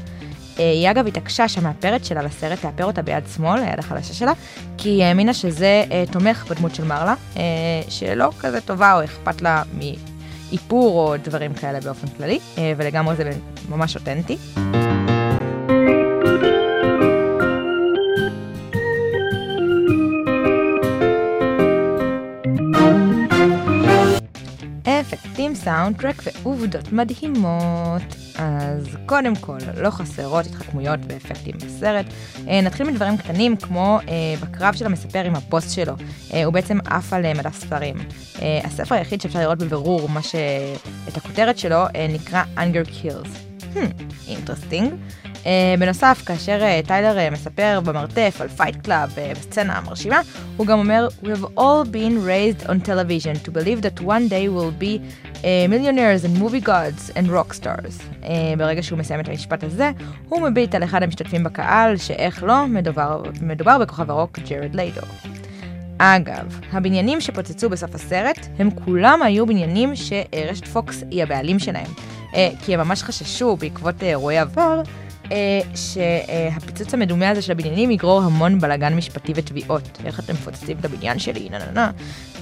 אה, 0.58 0.70
היא 0.70 0.90
אגב 0.90 1.06
התעקשה 1.06 1.48
שהמאפרת 1.48 2.04
שלה 2.04 2.22
לסרט 2.22 2.58
תאפר 2.60 2.84
אותה 2.84 3.02
ביד 3.02 3.24
שמאל, 3.36 3.62
היד 3.62 3.78
החלשה 3.78 4.14
שלה, 4.14 4.32
כי 4.78 4.88
היא 4.88 5.04
האמינה 5.04 5.34
שזה 5.34 5.84
אה, 5.90 6.04
תומך 6.12 6.46
בדמות 6.50 6.74
של 6.74 6.84
מרלה, 6.84 7.14
אה, 7.36 7.42
שלא 7.88 8.30
כזה 8.40 8.60
טובה 8.60 8.94
או 8.94 9.04
אכפת 9.04 9.42
לה 9.42 9.62
מאיפור 9.78 11.08
או 11.08 11.16
דברים 11.16 11.54
כאלה 11.54 11.80
באופן 11.80 12.06
כללי, 12.06 12.38
ולגמרי 12.76 13.16
זה 13.16 13.30
ממש 13.68 13.96
אותנטי. 13.96 14.36
אפקטים, 25.64 25.74
סאונדטרק 25.74 26.22
ועובדות 26.24 26.92
מדהימות. 26.92 28.02
אז 28.38 28.96
קודם 29.06 29.36
כל, 29.36 29.58
לא 29.76 29.90
חסרות 29.90 30.46
התחכמויות 30.46 31.00
ואפקטים 31.08 31.54
בסרט. 31.56 32.06
אה, 32.48 32.60
נתחיל 32.60 32.86
מדברים 32.86 33.16
קטנים 33.16 33.56
כמו 33.56 33.98
אה, 34.08 34.34
בקרב 34.40 34.74
של 34.74 34.86
המספר 34.86 35.24
עם 35.24 35.36
הבוס 35.36 35.70
שלו. 35.70 35.94
אה, 36.32 36.44
הוא 36.44 36.52
בעצם 36.52 36.78
עף 36.84 37.12
על 37.12 37.32
מדף 37.32 37.54
ספרים. 37.54 37.96
הספר 38.64 38.94
היחיד 38.94 39.20
שאפשר 39.20 39.38
לראות 39.38 39.58
בבירור 39.58 40.08
מה 40.08 40.22
ש... 40.22 40.34
את 41.08 41.16
הכותרת 41.16 41.58
שלו 41.58 41.84
נקרא 42.08 42.42
Anger 42.56 42.88
Kills. 42.88 43.28
Interesting. 44.28 44.92
Uh, 45.24 45.46
בנוסף, 45.78 46.22
כאשר 46.26 46.58
טיילר 46.86 47.30
מספר 47.30 47.80
במרתף 47.84 48.36
על 48.40 48.48
Fight 48.48 48.76
Club 48.76 49.14
בסצנה 49.32 49.78
המרשימה, 49.78 50.20
הוא 50.56 50.66
גם 50.66 50.78
אומר, 50.78 51.08
We 51.22 51.26
have 51.26 51.58
all 51.58 51.84
been 51.92 52.24
raised 52.26 52.68
on 52.68 52.88
television 52.88 53.48
to 53.48 53.50
believe 53.50 53.82
that 53.82 54.00
one 54.00 54.28
day 54.28 54.48
we'll 54.48 54.82
be 54.82 55.00
uh, 55.44 55.68
millionaires 55.68 56.24
and 56.24 56.38
movie 56.42 56.64
gods 56.66 57.10
and 57.16 57.28
rock 57.28 57.52
stars. 57.52 58.22
Uh, 58.22 58.26
ברגע 58.58 58.82
שהוא 58.82 58.98
מסיים 58.98 59.20
את 59.20 59.28
המשפט 59.28 59.64
הזה, 59.64 59.90
הוא 60.28 60.48
מביט 60.48 60.74
על 60.74 60.84
אחד 60.84 61.02
המשתתפים 61.02 61.44
בקהל, 61.44 61.96
שאיך 61.96 62.42
לא, 62.42 62.66
מדובר, 62.66 63.22
מדובר 63.42 63.78
בכוכב 63.78 64.10
הרוק 64.10 64.38
ג'רד 64.38 64.74
ליידו. 64.74 65.00
אגב, 65.98 66.60
הבניינים 66.72 67.20
שפוצצו 67.20 67.70
בסוף 67.70 67.94
הסרט, 67.94 68.46
הם 68.58 68.70
כולם 68.70 69.22
היו 69.22 69.46
בניינים 69.46 69.92
שרשת 69.96 70.66
פוקס 70.66 71.04
היא 71.10 71.22
הבעלים 71.22 71.58
שלהם. 71.58 71.90
אה, 72.34 72.48
כי 72.64 72.74
הם 72.74 72.80
ממש 72.80 73.02
חששו 73.02 73.56
בעקבות 73.56 74.02
אה, 74.02 74.08
אירועי 74.08 74.38
עבר, 74.38 74.82
אה, 75.32 75.60
שהפיצוץ 75.74 76.94
המדומה 76.94 77.28
הזה 77.30 77.42
של 77.42 77.52
הבניינים 77.52 77.90
יגרור 77.90 78.22
המון 78.22 78.60
בלאגן 78.60 78.94
משפטי 78.94 79.32
ותביעות. 79.36 79.98
איך 80.04 80.20
אתם 80.20 80.32
מפוצצים 80.32 80.76
את 80.80 80.84
הבניין 80.84 81.18
שלי? 81.18 81.48
נה 81.50 81.58
נה 81.58 81.70
נה. 81.72 81.90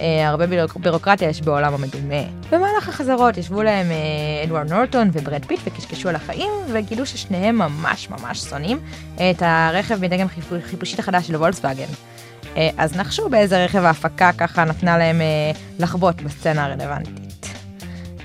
אה, 0.00 0.28
הרבה 0.28 0.46
בירוק- 0.46 0.76
בירוקרטיה 0.80 1.28
יש 1.28 1.40
בעולם 1.42 1.74
המדומה. 1.74 2.22
במהלך 2.50 2.88
החזרות 2.88 3.36
ישבו 3.38 3.62
להם 3.62 3.86
אה, 3.90 3.96
אדוארד 4.44 4.72
נורטון 4.72 5.10
וברד 5.12 5.44
פיט 5.44 5.60
וקשקשו 5.64 6.08
על 6.08 6.14
החיים, 6.16 6.50
וגילו 6.72 7.06
ששניהם 7.06 7.58
ממש 7.58 8.08
ממש 8.10 8.38
שונאים 8.40 8.78
את 9.14 9.42
הרכב 9.42 10.00
מדגם 10.00 10.26
חיפו- 10.28 10.54
חיפושית 10.70 10.98
החדש 10.98 11.26
של 11.26 11.36
וולקסווגן. 11.36 11.86
אה, 12.56 12.70
אז 12.76 12.96
נחשו 12.96 13.28
באיזה 13.28 13.64
רכב 13.64 13.84
ההפקה 13.84 14.30
ככה 14.38 14.64
נתנה 14.64 14.98
להם 14.98 15.20
אה, 15.20 15.26
לחבוט 15.78 16.20
בסצנה 16.22 16.64
הרלוונטית. 16.64 17.31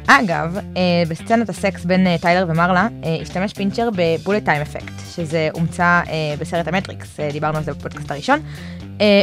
אגב, 0.07 0.57
אה, 0.57 1.03
בסצנת 1.09 1.49
הסקס 1.49 1.85
בין 1.85 2.07
אה, 2.07 2.15
טיילר 2.21 2.45
ומרלה, 2.49 2.87
אה, 3.03 3.17
השתמש 3.21 3.53
פינצ'ר 3.53 3.89
ב 3.95 4.02
bullet 4.02 4.45
time 4.45 4.61
effect, 4.61 4.93
שזה 5.15 5.49
אומצה 5.53 6.01
אה, 6.09 6.13
בסרט 6.39 6.67
המטריקס, 6.67 7.19
דיברנו 7.31 7.57
על 7.57 7.63
זה 7.63 7.73
בפודקאסט 7.73 8.11
הראשון, 8.11 8.39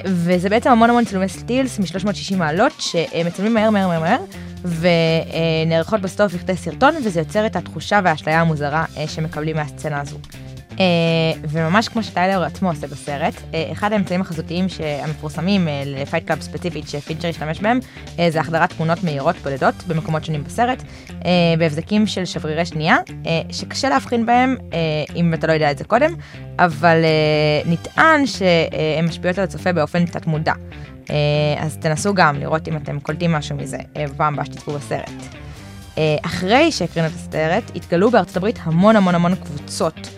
וזה 0.06 0.48
בעצם 0.48 0.70
המון 0.70 0.90
המון 0.90 1.04
צילומי 1.04 1.28
סטילס 1.28 1.78
מ-360 1.78 2.36
מעלות, 2.36 2.72
שמצלמים 2.78 3.54
מהר 3.54 3.70
מהר 3.70 3.88
מהר 3.88 4.00
מהר, 4.00 4.20
ונערכות 5.66 6.00
בסטוף 6.00 6.34
לכדי 6.34 6.56
סרטון, 6.56 6.94
וזה 7.04 7.20
יוצר 7.20 7.46
את 7.46 7.56
התחושה 7.56 8.00
והאשליה 8.04 8.40
המוזרה 8.40 8.84
שמקבלים 9.06 9.56
מהסצנה 9.56 10.00
הזו. 10.00 10.16
אה, 10.80 11.40
וממש 11.48 11.88
כמו 11.88 12.02
שטיילר 12.02 12.44
עצמו 12.44 12.68
עושה 12.68 12.86
בסרט, 12.86 13.34
אה, 13.54 13.68
אחד 13.72 13.92
האמצעים 13.92 14.20
החזותיים 14.20 14.66
המפורסמים 15.02 15.68
אה, 15.68 15.82
ל 15.86 15.93
Fight 15.93 16.26
Club 16.26 16.40
ספציפית 16.40 16.88
שפינצ'ר 16.88 17.28
השתמש 17.28 17.60
בהם, 17.60 17.78
זה 18.28 18.40
החדרת 18.40 18.72
תמונות 18.72 19.04
מהירות 19.04 19.36
בודדות 19.36 19.74
במקומות 19.86 20.24
שונים 20.24 20.44
בסרט, 20.44 20.82
בהבזקים 21.58 22.06
של 22.06 22.24
שברירי 22.24 22.66
שנייה, 22.66 22.96
שקשה 23.50 23.88
להבחין 23.88 24.26
בהם 24.26 24.56
אם 25.16 25.34
אתה 25.34 25.46
לא 25.46 25.52
יודע 25.52 25.70
את 25.70 25.78
זה 25.78 25.84
קודם, 25.84 26.14
אבל 26.58 26.96
נטען 27.66 28.26
שהן 28.26 29.04
משפיעות 29.06 29.38
על 29.38 29.44
הצופה 29.44 29.72
באופן 29.72 30.06
תת 30.06 30.26
מודע. 30.26 30.52
אז 31.58 31.76
תנסו 31.80 32.14
גם 32.14 32.40
לראות 32.40 32.68
אם 32.68 32.76
אתם 32.76 33.00
קולטים 33.00 33.32
משהו 33.32 33.56
מזה 33.56 33.78
בפעם 33.98 34.34
הבאה 34.34 34.44
שתצפו 34.44 34.72
בסרט. 34.72 35.10
אחרי 36.22 36.72
שהקרינו 36.72 37.08
את 37.08 37.12
הסרט, 37.14 37.70
התגלו 37.76 38.10
בארצות 38.10 38.36
הברית 38.36 38.58
המון 38.62 38.96
המון 38.96 39.14
המון 39.14 39.34
קבוצות 39.34 40.08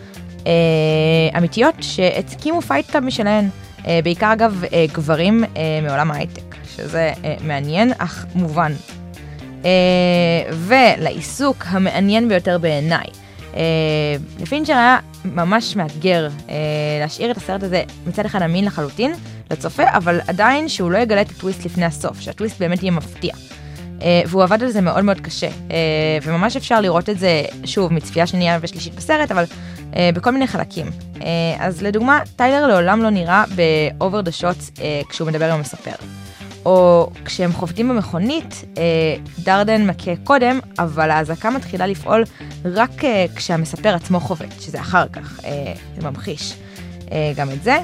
אמיתיות 1.37 1.75
שהקימו 1.81 2.61
fight 2.61 2.91
club 2.91 3.05
משלהן, 3.05 3.49
אה, 3.87 4.01
בעיקר 4.05 4.33
אגב 4.33 4.65
אה, 4.73 4.85
גברים 4.93 5.45
אה, 5.45 5.81
מעולם 5.83 6.11
ההייטק, 6.11 6.55
שזה 6.77 7.13
אה, 7.25 7.35
מעניין 7.45 7.93
אך 7.99 8.27
מובן. 8.35 8.73
אה, 9.65 9.71
ולעיסוק 10.53 11.65
המעניין 11.67 12.29
ביותר 12.29 12.59
בעיניי. 12.59 13.07
אה, 13.57 13.63
לפינצ'ר 14.41 14.73
היה 14.73 14.99
ממש 15.25 15.77
מאתגר 15.77 16.29
אה, 16.49 16.55
להשאיר 17.01 17.31
את 17.31 17.37
הסרט 17.37 17.63
הזה 17.63 17.83
מצד 18.07 18.25
אחד 18.25 18.43
אמין 18.43 18.65
לחלוטין 18.65 19.13
לצופה, 19.51 19.83
אבל 19.89 20.21
עדיין 20.29 20.69
שהוא 20.69 20.91
לא 20.91 20.99
יגלה 20.99 21.21
את 21.21 21.31
הטוויסט 21.31 21.65
לפני 21.65 21.85
הסוף, 21.85 22.21
שהטוויסט 22.21 22.59
באמת 22.59 22.83
יהיה 22.83 22.93
מפתיע. 22.93 23.35
Uh, 23.99 24.03
והוא 24.27 24.43
עבד 24.43 24.63
על 24.63 24.71
זה 24.71 24.81
מאוד 24.81 25.05
מאוד 25.05 25.21
קשה, 25.21 25.49
uh, 25.49 25.73
וממש 26.25 26.57
אפשר 26.57 26.81
לראות 26.81 27.09
את 27.09 27.19
זה, 27.19 27.43
שוב, 27.65 27.93
מצפייה 27.93 28.27
שנייה 28.27 28.59
ושלישית 28.61 28.95
בסרט, 28.95 29.31
אבל 29.31 29.45
uh, 29.93 29.97
בכל 30.15 30.31
מיני 30.31 30.47
חלקים. 30.47 30.87
אז 31.59 31.83
לדוגמה, 31.83 32.21
טיילר 32.37 32.67
לעולם 32.67 33.03
לא 33.03 33.11
נראה 33.11 33.45
ב-over 33.57 34.27
the 34.27 34.43
shots 34.43 34.81
כשהוא 35.09 35.29
מדבר 35.29 35.53
עם 35.53 35.59
המספר. 35.59 35.93
או 36.65 37.11
כשהם 37.25 37.53
חובטים 37.53 37.89
במכונית, 37.89 38.65
דרדן 39.39 39.87
מכה 39.87 40.11
קודם, 40.25 40.61
אבל 40.79 41.11
האזעקה 41.11 41.51
מתחילה 41.51 41.87
לפעול 41.87 42.25
רק 42.65 42.91
כשהמספר 43.37 43.95
עצמו 43.95 44.21
חובט, 44.21 44.61
שזה 44.61 44.81
אחר 44.81 45.09
כך, 45.09 45.41
זה 45.97 46.09
ממחיש 46.09 46.55
גם 47.37 47.51
את 47.51 47.63
זה. 47.63 47.79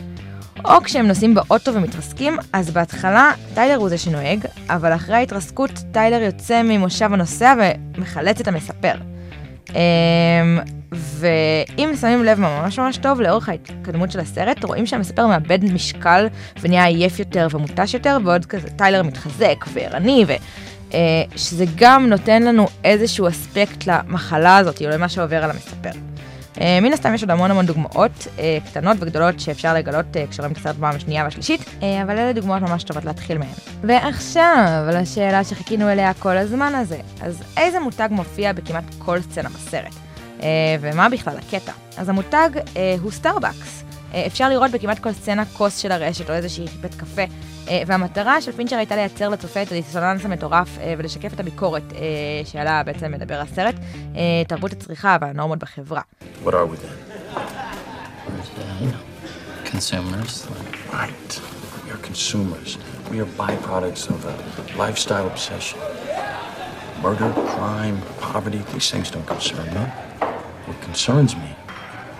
או 0.64 0.82
כשהם 0.84 1.06
נוסעים 1.06 1.34
באוטו 1.34 1.74
ומתרסקים, 1.74 2.36
אז 2.52 2.70
בהתחלה 2.70 3.32
טיילר 3.54 3.74
הוא 3.74 3.88
זה 3.88 3.98
שנוהג, 3.98 4.44
אבל 4.70 4.94
אחרי 4.94 5.16
ההתרסקות 5.16 5.70
טיילר 5.92 6.22
יוצא 6.22 6.62
ממושב 6.62 7.12
הנוסע 7.12 7.54
ומחלץ 7.96 8.40
את 8.40 8.48
המספר. 8.48 8.94
אמ, 9.70 10.58
ואם 10.92 11.92
שמים 12.00 12.24
לב 12.24 12.40
ממש 12.40 12.78
ממש 12.78 12.96
טוב, 12.96 13.20
לאורך 13.20 13.48
ההתקדמות 13.48 14.10
של 14.10 14.20
הסרט, 14.20 14.64
רואים 14.64 14.86
שהמספר 14.86 15.26
מאבד 15.26 15.64
משקל 15.64 16.26
ונהיה 16.60 16.84
עייף 16.84 17.18
יותר 17.18 17.48
ומותש 17.50 17.94
יותר, 17.94 18.18
ועוד 18.24 18.46
כזה 18.46 18.68
טיילר 18.70 19.02
מתחזק 19.02 19.64
וערני, 19.72 20.24
ו... 20.28 20.32
אה, 20.94 21.22
שזה 21.36 21.64
גם 21.76 22.06
נותן 22.06 22.42
לנו 22.42 22.66
איזשהו 22.84 23.28
אספקט 23.28 23.86
למחלה 23.86 24.56
הזאת, 24.56 24.82
או 24.82 24.88
למה 24.88 25.08
שעובר 25.08 25.44
על 25.44 25.50
המספר. 25.50 26.11
אה, 26.60 26.78
מן 26.82 26.92
הסתם 26.92 27.14
יש 27.14 27.22
עוד 27.22 27.30
המון 27.30 27.50
המון 27.50 27.66
דוגמאות 27.66 28.26
אה, 28.38 28.58
קטנות 28.66 28.96
וגדולות 29.00 29.40
שאפשר 29.40 29.74
לגלות 29.74 30.16
אה, 30.16 30.24
כשרואים 30.30 30.52
את 30.52 30.56
הסרט 30.56 30.76
פעם 30.80 30.96
השנייה 30.96 31.24
והשלישית, 31.24 31.60
אבל 32.02 32.18
אלה 32.18 32.32
דוגמאות 32.32 32.62
ממש 32.62 32.84
טובות 32.84 33.04
להתחיל 33.04 33.38
מהן. 33.38 33.48
ועכשיו 33.82 34.84
לשאלה 34.92 35.44
שחיכינו 35.44 35.90
אליה 35.90 36.14
כל 36.14 36.36
הזמן 36.36 36.74
הזה, 36.74 36.98
אז 37.20 37.42
איזה 37.56 37.80
מותג 37.80 38.08
מופיע 38.10 38.52
בכמעט 38.52 38.84
כל 38.98 39.20
סצנה 39.20 39.48
בסרט? 39.48 39.94
ומה 40.80 41.08
בכלל 41.08 41.36
הקטע? 41.38 41.72
אז 41.96 42.08
המותג 42.08 42.50
הוא 43.00 43.10
סטארבקס. 43.10 43.84
אפשר 44.26 44.48
לראות 44.48 44.70
בכמעט 44.70 44.98
כל 44.98 45.12
סצנה 45.12 45.44
כוס 45.44 45.78
של 45.78 45.92
הרשת 45.92 46.30
או 46.30 46.34
איזושהי 46.34 46.66
בית 46.80 46.94
קפה, 46.94 47.22
והמטרה 47.86 48.40
של 48.40 48.52
פינצ'ר 48.52 48.76
הייתה 48.76 48.96
לייצר 48.96 49.28
לצופה 49.28 49.62
את 49.62 49.72
הדיסוננס 49.72 50.24
המטורף 50.24 50.78
ולשקף 50.98 51.34
את 51.34 51.40
הביקורת 51.40 51.92
שעליה 52.44 52.82
בעצם 52.82 53.12
מדבר 53.12 53.40
הסרט, 53.40 53.74
תרבות 54.48 54.72
הצריכה 54.72 55.16
והנורמות 55.20 55.58
בחברה. 55.58 56.02
What 56.42 56.54
are 56.54 56.66
we 56.66 56.76
then? 56.76 56.98
Consumers. 59.64 60.44
Right. 60.92 61.40
We 61.84 61.92
are 61.92 61.98
consumers. 61.98 62.78
We 63.10 63.20
are 63.20 63.26
byproducts 63.26 64.08
of 64.10 64.24
a 64.24 64.76
lifestyle 64.76 65.28
obsession. 65.28 65.78
Murder, 67.00 67.32
crime, 67.32 68.02
poverty, 68.18 68.58
these 68.72 68.90
things 68.90 69.10
don't 69.10 69.26
concern 69.26 69.66
me. 69.72 69.80
What 70.66 70.80
concerns 70.80 71.36
me 71.36 71.54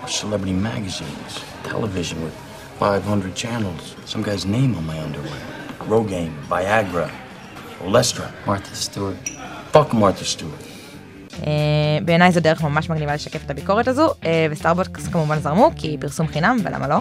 are 0.01 0.07
celebrity 0.07 0.53
magazines, 0.53 1.43
television 1.63 2.23
with 2.23 2.33
500 2.79 3.35
channels, 3.35 3.97
some 4.05 4.23
guy's 4.23 4.45
name 4.45 4.75
on 4.75 4.85
my 4.85 4.99
underwear. 5.01 5.41
Rogaine, 5.79 6.33
Viagra, 6.45 7.11
Olestra. 7.79 8.31
Martha 8.45 8.73
Stewart. 8.73 9.17
Fuck 9.73 9.93
Martha 9.93 10.23
Stewart. 10.23 10.59
אה, 11.47 11.51
בעיניי 12.05 12.31
זו 12.31 12.39
דרך 12.39 12.61
ממש 12.63 12.89
מגניבה 12.89 13.13
לשקף 13.13 13.45
את 13.45 13.51
הביקורת 13.51 13.87
הזו, 13.87 14.09
אה, 14.25 14.47
וסטארבקס 14.51 15.07
כמובן 15.07 15.39
זרמו, 15.39 15.71
כי 15.75 15.97
פרסום 15.99 16.27
חינם, 16.27 16.57
ולמה 16.63 16.87
לא? 16.87 16.97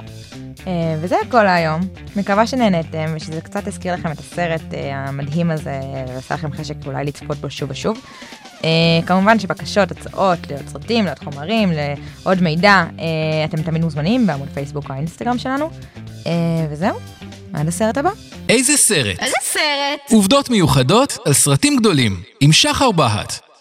אה, 0.66 0.96
וזה 1.00 1.16
הכל 1.28 1.42
להיום. 1.42 1.80
מקווה 2.16 2.46
שנהנתם, 2.46 3.12
ושזה 3.14 3.40
קצת 3.40 3.66
הזכיר 3.66 3.94
לכם 3.94 4.12
את 4.12 4.18
הסרט 4.18 4.62
המדהים 4.92 5.50
הזה, 5.50 5.80
ועשה 6.08 6.34
לכם 6.34 6.52
חשק 6.52 6.74
אולי 6.86 7.04
לצפות 7.04 7.36
בו 7.36 7.50
שוב 7.50 7.70
ושוב. 7.70 7.98
אה, 8.64 8.70
כמובן 9.06 9.38
שבקשות, 9.38 9.90
הצעות, 9.90 10.38
לעוד 10.50 10.68
סרטים, 10.68 11.04
לעוד 11.04 11.18
חומרים, 11.18 11.72
לעוד 12.24 12.42
מידע, 12.42 12.84
אה, 12.98 13.44
אתם 13.44 13.62
תמיד 13.62 13.84
מוזמנים 13.84 14.26
בעמוד 14.26 14.48
פייסבוק 14.54 14.90
או 14.90 14.94
האינסטגרם 14.94 15.38
שלנו. 15.38 15.70
אה, 16.26 16.32
וזהו, 16.70 16.98
עד 17.52 17.68
הסרט 17.68 17.98
הבא. 17.98 18.10
איזה 18.48 18.76
סרט? 18.76 19.18
איזה 19.18 19.36
סרט? 19.42 20.00
עובדות 20.10 20.50
מיוחדות 20.50 21.18
על 21.26 21.32
סרטים 21.32 21.76
גדולים, 21.76 22.22
עם 22.40 22.52
שחר 22.52 22.90
בהט. 22.90 23.51